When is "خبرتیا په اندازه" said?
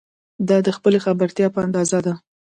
1.05-1.99